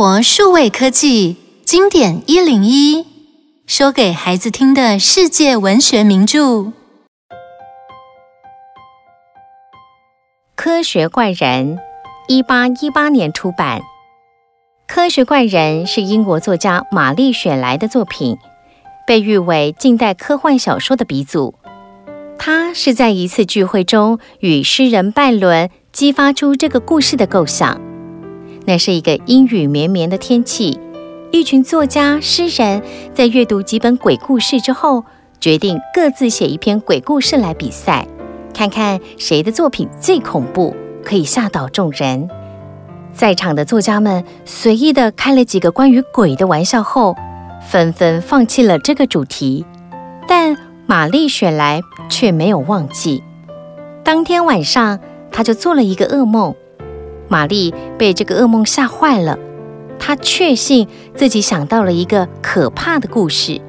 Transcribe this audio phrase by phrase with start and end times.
[0.00, 3.04] 国数位科技经典一零一，
[3.66, 6.38] 说给孩子听的世界文学名著
[10.56, 11.76] 《科学怪人》，
[12.28, 13.80] 一八一八年出版。
[14.88, 18.38] 《科学怪人》是英国作家玛丽雪莱的作品，
[19.06, 21.54] 被誉为近代科幻小说的鼻祖。
[22.38, 27.89] 他是在一次聚会中与诗人拜伦激发出这个故事的构想。
[28.70, 30.78] 那是一个阴雨绵绵的天气，
[31.32, 32.80] 一群作家、诗人
[33.12, 35.04] 在阅读几本鬼故事之后，
[35.40, 38.06] 决定各自写一篇鬼故事来比赛，
[38.54, 42.28] 看看谁的作品最恐怖，可以吓倒众人。
[43.12, 47.16] 在场的作家们随意的开了几个关于鬼的玩笑后，
[47.68, 49.66] 纷纷放弃了这个主题。
[50.28, 53.24] 但玛丽雪莱却没有忘记，
[54.04, 55.00] 当天晚上，
[55.32, 56.54] 她就做了一个噩梦。
[57.30, 59.38] 玛丽被这个噩梦吓坏了，
[60.00, 63.60] 她确信自己想到了一个可怕的故事，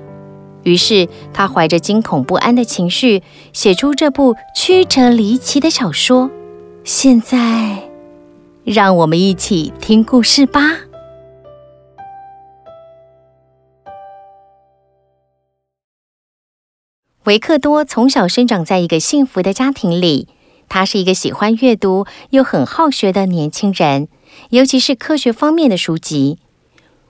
[0.64, 3.22] 于是她怀着惊恐不安的情绪，
[3.54, 6.32] 写出这部曲折离奇的小说。
[6.84, 7.84] 现在，
[8.64, 10.80] 让我们一起听故事吧。
[17.26, 20.28] 维克多从小生长在一个幸福的家庭里。
[20.74, 24.08] 他是一个喜欢阅读又很好学的年轻人，
[24.52, 26.40] 尤其是科学方面的书籍。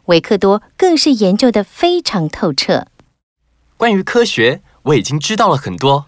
[0.06, 2.88] 维克多更是研究的非常透彻。
[3.78, 6.08] 关于科学，我已经知道了很多，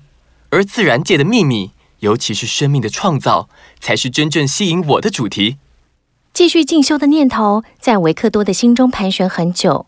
[0.50, 3.48] 而自然界的秘密，尤其是生命的创造，
[3.80, 5.58] 才是真正吸引我的主题。
[6.34, 9.86] 继续进修的念头在维克多的心中盘旋很久。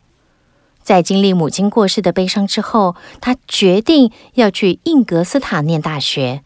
[0.84, 6.44] 在经历母亲过世的悲伤之后，他决定要去印格斯塔念大学。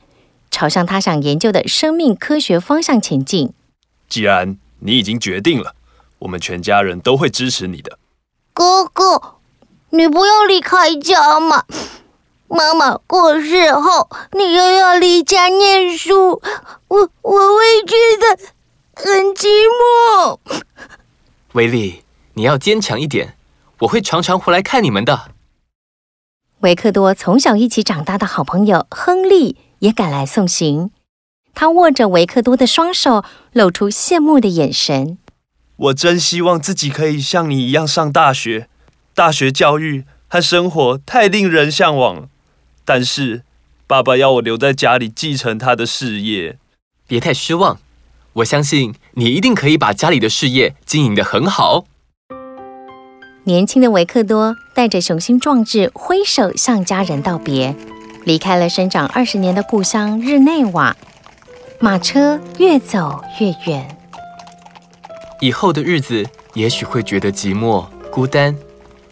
[0.52, 3.54] 朝向他想研究的生命科学方向前进。
[4.08, 5.76] 既然你已经决定了，
[6.20, 8.00] 我们全家人都会支持你的。
[8.54, 9.36] 哥哥，
[9.92, 11.64] 你不要离开家嘛！
[12.52, 16.42] 妈妈过世后，你又要离家念书，
[16.88, 18.40] 我我会觉得
[18.96, 20.40] 很寂寞。
[21.54, 22.04] 威力，
[22.34, 23.38] 你要坚强一点，
[23.82, 25.32] 我会常常回来看你们的。
[26.62, 29.58] 维克多从小一起长大的好朋友亨利。
[29.80, 30.92] 也赶来送行，
[31.54, 35.18] 他握着维克多的双手，露出羡慕的眼神。
[35.78, 38.68] 我真希望自己可以像你一样上大学，
[39.16, 42.28] 大学教育和生活太令人向往了。
[42.84, 43.44] 但是，
[43.88, 46.60] 爸爸要我留在家里继承他的事业。
[47.08, 47.80] 别太失望，
[48.34, 51.86] 我相信你一定可以把家里的事业经营得很好。
[53.46, 57.76] 年轻的维克多带着雄心壮志，挥手向家人道别。
[58.26, 60.96] 离开了生长二十年的故乡日内瓦，
[61.80, 63.98] 马车越走越远。
[65.40, 66.24] 以后的日子
[66.54, 68.56] 也许会觉得寂寞孤单，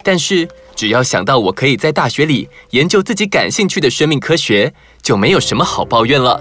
[0.03, 6.39] 但是只要想到我可以在大学里研究自己感兴趣的生命科学，就没有什么好抱怨了。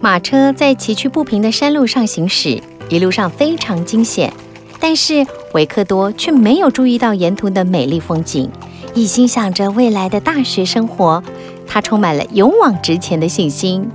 [0.00, 2.60] 马车在崎岖不平的山路上行驶，
[2.90, 4.30] 一路上非常惊险，
[4.80, 8.50] 但是维克多却没有注意到沿途的美丽风景。
[8.94, 11.22] 一心想着未来的大学生活，
[11.66, 13.88] 他充满了勇往直前的信心。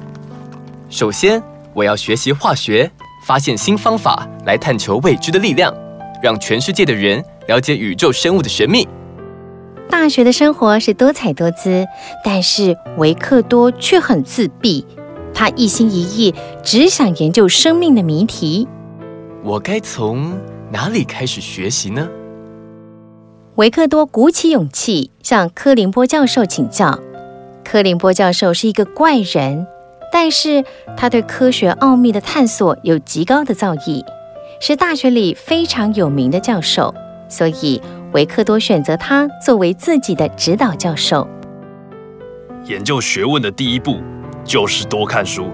[0.90, 1.42] 首先，
[1.74, 2.92] 我要学习化学，
[3.26, 5.74] 发现新方法来探求未知的力量，
[6.22, 8.88] 让全世界的人了解宇宙生物的神秘。
[9.90, 11.86] 大学的生活是多彩多姿，
[12.24, 14.86] 但是维克多却很自闭。
[15.34, 18.68] 他一心一意，只想研究生命的谜题。
[19.44, 20.38] 我该从
[20.72, 22.08] 哪里开始学习呢？
[23.56, 26.98] 维克多鼓起勇气向柯林波教授请教。
[27.64, 29.66] 柯林波教授是一个怪人，
[30.12, 30.64] 但是
[30.96, 34.04] 他对科学奥秘的探索有极高的造诣，
[34.62, 36.94] 是大学里非常有名的教授，
[37.28, 37.82] 所以
[38.14, 41.28] 维克多选择他作为自己的指导教授。
[42.66, 43.98] 研究学问的第一步
[44.44, 45.48] 就是多看书，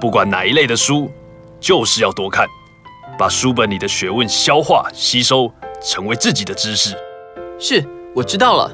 [0.00, 1.10] 不管哪一类的书，
[1.60, 2.46] 就是要多看，
[3.20, 5.52] 把书本里的学问消化吸收，
[5.82, 6.96] 成为自己的知识。
[7.58, 7.84] 是，
[8.14, 8.72] 我知道了。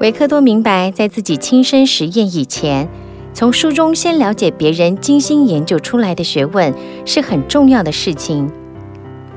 [0.00, 2.88] 维克多明白，在自己亲身实验以前，
[3.34, 6.72] 从书中先了解别人精心研究出来的学问
[7.04, 8.50] 是很重要的事情。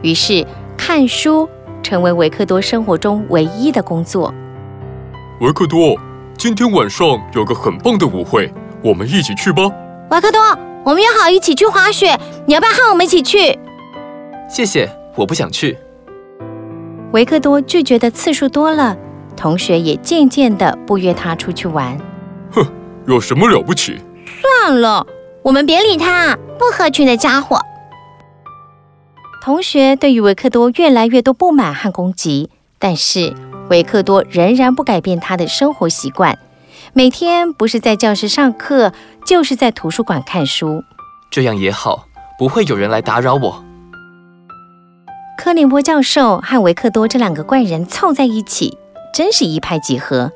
[0.01, 1.49] 于是，看书
[1.83, 4.33] 成为维克多生活中唯一的工作。
[5.41, 5.99] 维克多，
[6.37, 7.05] 今天晚上
[7.35, 8.49] 有个很棒的舞会，
[8.81, 9.63] 我们一起去吧。
[10.09, 10.39] 维克多，
[10.85, 12.17] 我们约好一起去滑雪，
[12.49, 13.59] 你要不要和我们一起去？
[14.49, 15.77] 谢谢，我不想去。
[17.11, 18.97] 维克多拒绝的次数多了，
[19.37, 21.95] 同学也渐渐的不约他出去玩。
[22.49, 22.65] 哼，
[23.05, 23.99] 有什么了不起？
[24.41, 25.05] 算了，
[25.43, 27.59] 我们别理他，不合群的家伙。
[29.43, 32.49] 同学对于维克多越来越多不满和攻击，
[32.79, 33.31] 但是
[33.69, 36.39] 维克多仍然不改变他的生活习惯，
[36.93, 38.91] 每天不是在教室上课，
[39.23, 40.81] 就是在图书馆看书。
[41.29, 42.07] 这样也好，
[42.39, 43.65] 不会有人来打扰我。
[45.37, 48.77] 柯林波教授和维克多这两个怪人凑在一起，
[49.13, 50.31] 真是一拍即合。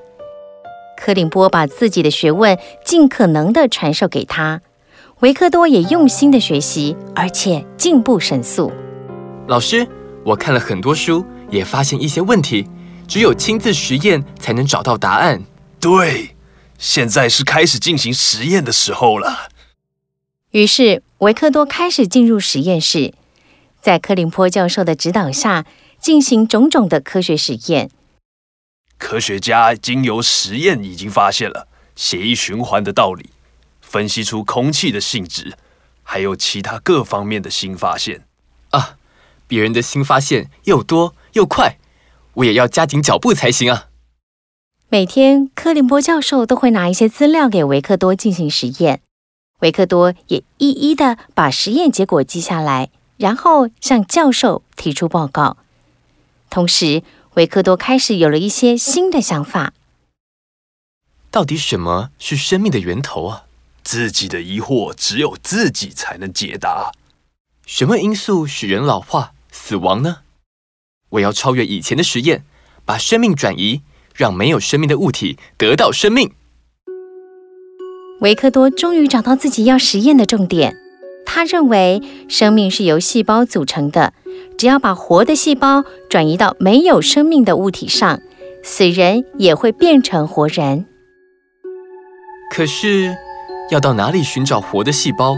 [0.97, 4.59] 柯林波把自己的学问尽可能的传授给他，
[5.21, 8.69] 维克多也用心的学习，而且进步神速。
[9.47, 9.87] 老师，
[10.25, 12.67] 我看了很多书，也发现一些问题，
[13.07, 15.41] 只有亲自实验才能找到答案。
[15.79, 16.35] 对，
[16.77, 19.52] 现在是开始进行实验的时候了。
[20.53, 23.15] 于是维克多开始进入实验室，
[23.81, 25.65] 在柯林波教授的指导下，
[25.99, 27.89] 进行种种的科学实验。
[28.99, 33.31] 科学家经由实验已经发现了血液循环的道理，
[33.81, 35.57] 分析出空气的性质，
[36.03, 38.23] 还有其他各方面的新发现。
[38.69, 38.97] 啊！
[39.47, 41.77] 别人的新发现又多又快，
[42.35, 43.87] 我也要加紧脚步才行啊！
[44.89, 49.01] 每天，柯林波教授都会拿一些资料给维克多进行实验，
[49.63, 55.55] 维克多也一一的把实验结果记下来，然后向教授提出报告。
[56.49, 57.01] 同时，
[57.35, 59.73] 维克多开始有了一些新的想法。
[61.31, 63.45] 到底什么是生命的源头啊？
[63.83, 66.91] 自己的疑惑只有自己才能解答。
[67.65, 69.31] 什么因素使人老化？
[69.49, 70.17] 死亡呢？
[71.11, 72.43] 我要超越以前的实验，
[72.83, 73.81] 把生命转移，
[74.13, 76.33] 让没有生命的物体得到生命。
[78.19, 80.77] 维克多终于找到自己要实验的重点。
[81.25, 84.13] 他认为生命是由细胞组成的，
[84.57, 88.19] 只要把活的细胞转移到没有生命的物体上，
[88.61, 90.85] 死人也会变成活人。
[92.53, 93.15] 可是，
[93.71, 95.35] 要到哪里寻找活的细胞？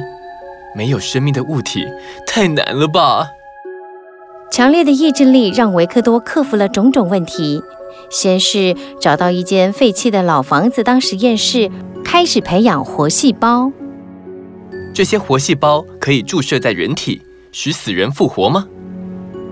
[0.75, 1.85] 没有生命的物体，
[2.27, 3.29] 太难了吧？
[4.51, 7.61] 强烈的意志力让维克多克服了种种问题。
[8.09, 11.71] 先是找到一间废弃的老房子当实验室，
[12.17, 13.69] 开始培养活细胞。
[14.93, 17.21] 这些活细胞可以注射在人体，
[17.51, 18.65] 使死人复活吗？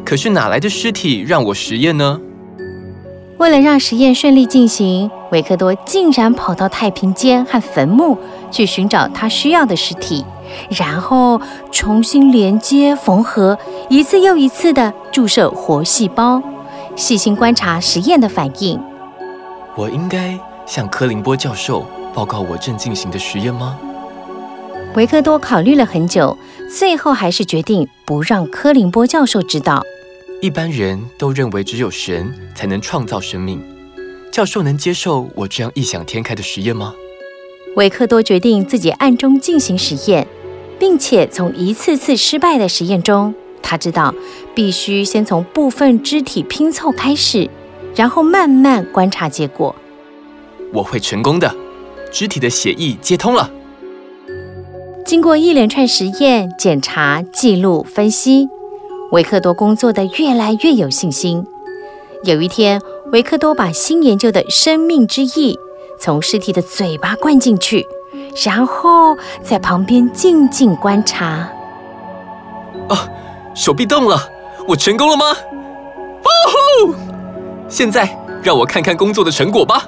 [0.05, 2.21] 可是哪来的尸体让我实验呢？
[3.37, 8.17] 为了让实验顺利进行，维克多竟然跑到太平间和坟墓
[8.49, 10.23] 去寻找他需要的尸体。
[10.69, 13.57] 然后重新连接缝合，
[13.89, 16.41] 一次又一次的注射活细胞，
[16.95, 18.79] 细心观察实验的反应。
[19.75, 23.77] 我应该向柯林波教授报告我正进行的实验吗？
[24.95, 26.37] 维克多考虑了很久，
[26.69, 29.83] 最后还是决定不让柯林波教授知道。
[30.41, 33.61] 一般人都认为只有神才能创造生命，
[34.31, 36.93] 教授能接受我这样异想天开的实验吗？
[37.75, 40.27] 维克多决定自己暗中进行实验。
[40.79, 44.13] 并且从一次次失败的实验中，他知道
[44.53, 47.49] 必须先从部分肢体拼凑开始，
[47.95, 49.73] 然后慢慢观察结果。
[50.73, 51.55] 我会成功的，
[52.13, 53.49] 肢体的血液接通了。
[55.05, 58.47] 经过一连串实验、检查、记录、分析，
[59.11, 61.45] 维克多工作的越来越有信心。
[62.23, 62.79] 有一天，
[63.11, 65.57] 维克多把新研究的生命之翼
[65.99, 67.85] 从尸体的嘴巴灌进去。
[68.45, 71.51] 然后在旁边静静观察。
[72.87, 73.07] 啊，
[73.53, 74.17] 手臂动了，
[74.67, 75.25] 我成功了吗？
[76.23, 76.29] 哦
[76.87, 76.95] 吼！
[77.67, 79.87] 现在让我看看工作的成果吧。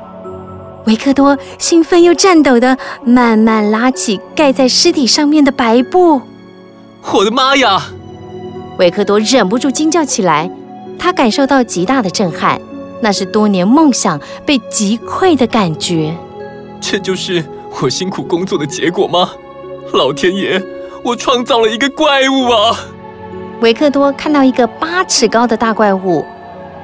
[0.85, 6.21] 维克多兴奋又颤抖地慢慢拉起盖在尸体上面的白布。
[7.13, 7.87] 我的妈呀！
[8.77, 10.49] 维克多忍不住惊叫起来，
[10.99, 12.59] 他感受到极大的震撼，
[13.01, 16.15] 那是多年梦想被击溃的感觉。
[16.79, 17.43] 这就是。
[17.81, 19.31] 我辛苦工作的结果吗？
[19.91, 20.63] 老天爷，
[21.03, 22.79] 我创造了一个怪物啊！
[23.59, 26.23] 维克多看到一个八尺高的大怪物，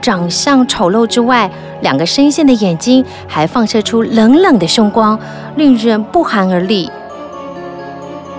[0.02, 1.50] 长相丑陋之外，
[1.82, 5.20] 两个深陷的眼睛还放射出冷冷的凶光，
[5.56, 6.90] 令人不寒而栗。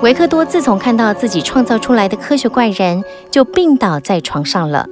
[0.01, 4.85] 维克多自从看到自己创造出来的科学怪人，就病倒在床上了，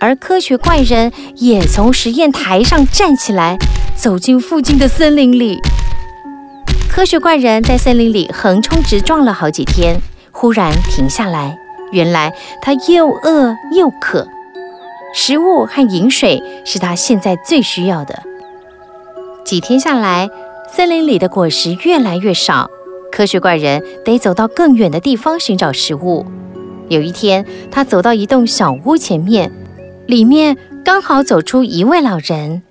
[0.00, 3.58] 而科学怪人也从实验台上站起来，
[3.94, 5.58] 走进附近的森林里。
[6.90, 10.00] 科学怪人在森林里横冲直撞了好几天，
[10.32, 11.56] 忽然停下来。
[11.92, 14.26] 原来他又饿又渴，
[15.20, 18.22] 食物和饮水是他现在最需要的。
[19.44, 20.30] 几天下来，
[20.70, 22.70] 森林里的果实越来越少，
[23.10, 26.24] 科学怪人得走到更远的地方寻找食物。
[26.86, 29.50] 有一天，他走到一栋小屋前面，
[30.06, 32.62] 里面刚好走出一位老人。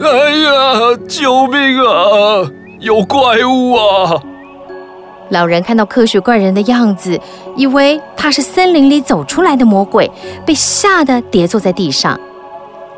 [0.00, 2.52] 哎呀，救命啊！
[2.78, 4.22] 有怪物啊！
[5.32, 7.18] 老人看到科学怪人的样子，
[7.56, 10.10] 以为他是森林里走出来的魔鬼，
[10.44, 12.20] 被吓得跌坐在地上。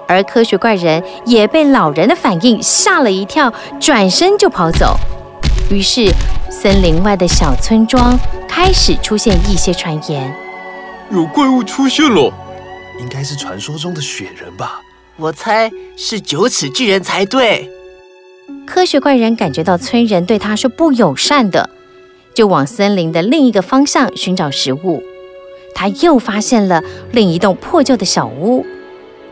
[0.08, 4.96] 而科学怪人也被老人的反应吓了一跳，转身就跑走。
[5.70, 6.10] 于是，
[6.50, 10.34] 森林外的小村庄开始出现一些传言：
[11.10, 12.32] 有怪物出现了，
[13.00, 14.80] 应该是传说中的雪人吧？
[15.16, 17.70] 我猜是九齿巨人才对。
[18.66, 21.70] 科学怪人感觉到村人对他是不友善的。
[22.34, 25.02] 就往森林的另一个方向寻找食物，
[25.74, 28.66] 他又发现了另一栋破旧的小屋。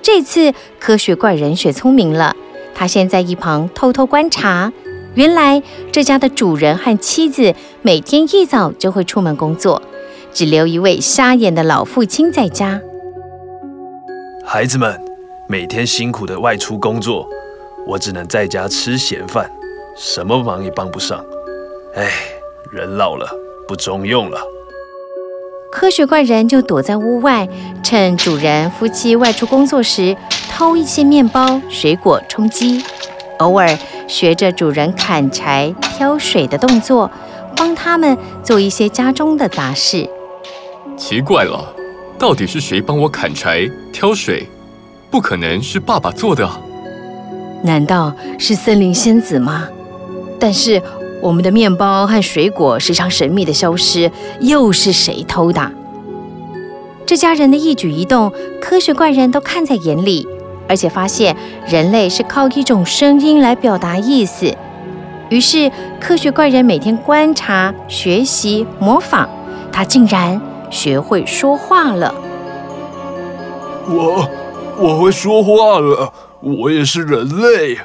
[0.00, 2.34] 这次科学怪人学聪明了，
[2.74, 4.72] 他先在一旁偷偷观察。
[5.14, 9.82] 原来这家的主人和妻子每天一早就会出门工作，
[10.32, 12.80] 只留一位瞎眼的老父亲在家。
[14.44, 14.98] 孩子们
[15.48, 17.28] 每天辛苦的外出工作，
[17.86, 19.50] 我只能在家吃闲饭，
[19.96, 21.22] 什么忙也帮不上。
[21.94, 22.10] 哎。
[22.72, 23.28] 人老了，
[23.68, 24.40] 不中用了。
[25.70, 27.46] 科学怪人就躲在屋外，
[27.82, 30.16] 趁主人夫妻外出工作时，
[30.50, 32.82] 偷一些面包、水果充饥。
[33.40, 33.68] 偶尔
[34.08, 37.10] 学着主人砍柴、挑水的动作，
[37.54, 40.08] 帮他们做一些家中的杂事。
[40.96, 41.74] 奇怪了，
[42.18, 44.48] 到底是谁帮我砍柴、挑水？
[45.10, 46.48] 不可能是爸爸做的。
[47.62, 49.68] 难道是森林仙子吗？
[50.40, 50.82] 但是。
[51.22, 54.10] 我们的面包和水果时常神秘的消失，
[54.40, 55.70] 又是谁偷的？
[57.06, 60.26] 这家人的一举一动，科学怪人都看在眼里，
[60.68, 61.36] 而且发现
[61.68, 64.52] 人类是靠一种声音来表达意思。
[65.28, 69.28] 于是，科学怪人每天观察、学习、模仿，
[69.70, 72.12] 他竟然学会说话了。
[73.88, 74.28] 我，
[74.78, 77.78] 我会说话了，我也是人类。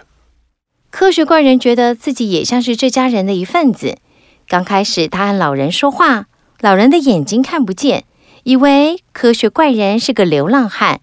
[0.98, 4.00] 科学怪人觉得自己也像是这家人的一份子。
[4.48, 6.25] 刚开始，他和老人说话，
[6.60, 8.06] 老人的眼睛看不见，
[8.42, 11.01] 以为科学怪人是个流浪汉，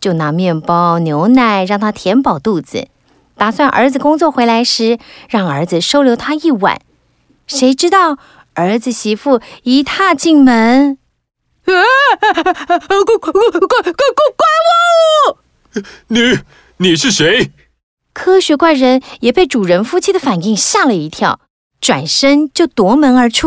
[0.00, 2.88] 就拿面包、牛奶让他填饱肚子，
[3.36, 4.98] 打算儿子工作回来时
[5.28, 6.80] 让儿子收留他一晚。
[7.46, 8.18] 谁知道
[8.54, 10.98] 儿子媳妇一踏进门，
[11.66, 11.72] 啊！
[12.66, 14.46] 怪怪怪怪怪
[15.30, 15.82] 物！
[16.08, 16.40] 你
[16.78, 17.52] 你是谁？
[18.16, 21.38] 科学怪人也被主人夫妻的反应吓了一跳，
[21.82, 23.46] 转身就夺门而出，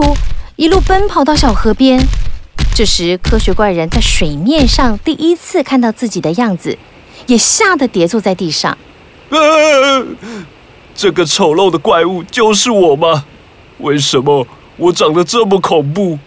[0.58, 2.00] 一路奔跑到小河边。
[2.76, 6.78] 这时，科学怪人在水面上第一次看到自己的样子，
[7.26, 8.78] 也吓得跌坐在地上。
[9.32, 9.38] 啊！
[10.94, 13.26] 这个丑陋的怪物就是我吗？
[13.80, 14.46] 为什么
[14.78, 16.20] 我长得这么恐怖？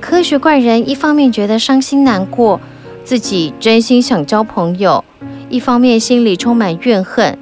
[0.00, 2.60] 科学怪人一方面觉得伤心难过，
[3.04, 5.04] 自己真心想交朋友。
[5.50, 7.36] 一方面心里充满怨恨，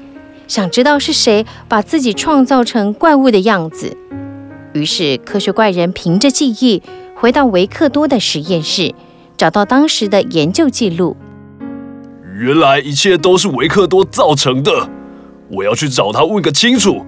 [0.49, 3.97] 想知道是谁把自己创造成怪物的样子。
[4.73, 6.83] 于是科学怪人凭着记忆
[7.15, 8.95] 回到维克多的实验室，
[9.37, 11.17] 找到当时的研究记录。
[12.39, 14.89] 原来一切都是维克多造成的，
[15.51, 17.05] 我要去找他问个清楚。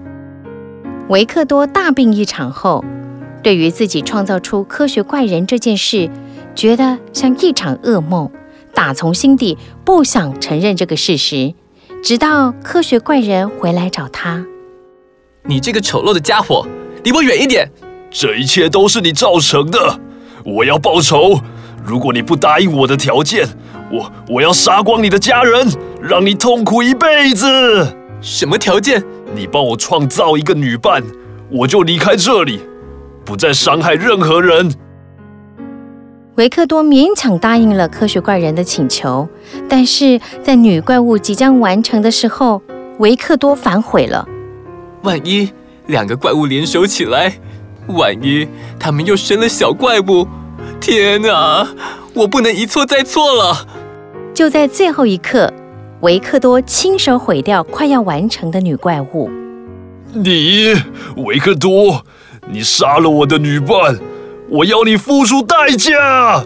[1.08, 2.84] 维克多大病一场后，
[3.42, 6.10] 对于自己创造出科学怪人这件事，
[6.54, 8.30] 觉得像一场噩梦。
[8.80, 11.52] 打从心底不想承认这个事实，
[12.02, 14.42] 直到科学怪人回来找他。
[15.44, 16.66] 你这个丑陋的家伙，
[17.04, 17.70] 离我远一点！
[18.10, 20.00] 这一切都是你造成的，
[20.46, 21.38] 我要报仇。
[21.84, 23.46] 如果你不答应我的条件，
[23.92, 25.68] 我我要杀光你的家人，
[26.00, 27.86] 让你痛苦一辈子。
[28.22, 29.04] 什么条件？
[29.34, 31.04] 你帮我创造一个女伴，
[31.50, 32.60] 我就离开这里，
[33.26, 34.72] 不再伤害任何人。
[36.36, 39.28] 维克多勉强答应了科学怪人的请求，
[39.68, 42.62] 但是在女怪物即将完成的时候，
[42.98, 44.26] 维克多反悔了。
[45.02, 45.50] 万一
[45.86, 47.34] 两个怪物联手起来，
[47.88, 48.46] 万一
[48.78, 50.26] 他们又生了小怪物，
[50.80, 51.68] 天哪！
[52.14, 53.66] 我不能一错再错了。
[54.32, 55.52] 就在最后一刻，
[56.00, 59.28] 维克多亲手毁掉快要完成的女怪物。
[60.12, 60.74] 你，
[61.16, 62.04] 维克多，
[62.50, 63.98] 你杀了我的女伴。
[64.50, 66.44] 我要你付出代价。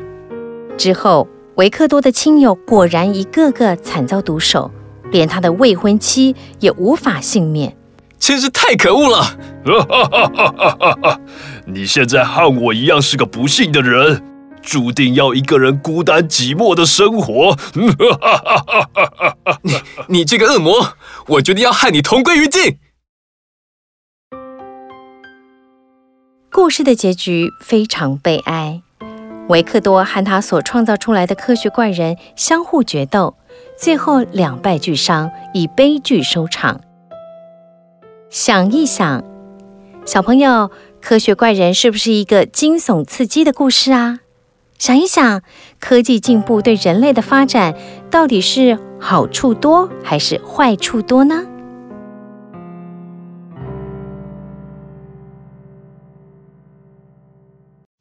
[0.77, 4.71] 之后，维克多的亲友果然一个个惨遭毒手，
[5.11, 7.75] 连他的未婚妻也无法幸免。
[8.19, 9.39] 真是太可恶了！
[11.67, 14.23] 你现在和我一样是个不幸的人，
[14.63, 17.57] 注定要一个人孤单寂寞的生活。
[19.63, 20.95] 你你这个恶魔，
[21.29, 22.77] 我决定要和你同归于尽。
[26.55, 28.81] 故事的结局非常悲哀。
[29.49, 33.35] 维克多和他所创造出来的科学怪人相互决斗
[33.77, 36.81] 最后两败俱伤以悲剧收场。
[38.31, 39.25] 想一想
[40.07, 40.71] 小朋友
[41.03, 44.21] 科学怪人是不是一个惊悚刺激的故事啊？
[44.79, 45.43] 想一想
[45.81, 47.75] 科技进步对人类的发展
[48.13, 51.45] 到底是好处多还是坏处多呢？